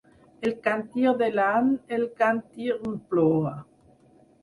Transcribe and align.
El 0.47 0.55
càntir 0.67 1.11
de 1.19 1.27
l’any, 1.35 1.69
el 1.99 2.09
‘Càntirnplora’ 2.25 3.57